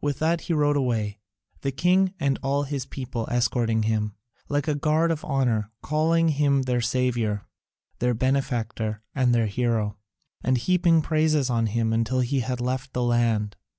[0.00, 1.18] With that he rode away,
[1.60, 4.14] the king and all his people escorting him,
[4.48, 7.46] like a guard of honour, calling him their saviour,
[7.98, 9.98] their benefactor, and their hero,
[10.42, 13.54] and heaping praises on him until he had left the land.